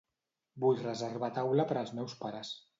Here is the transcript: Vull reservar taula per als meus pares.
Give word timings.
Vull 0.63 0.81
reservar 0.85 1.31
taula 1.37 1.69
per 1.73 1.81
als 1.85 1.95
meus 2.01 2.19
pares. 2.27 2.59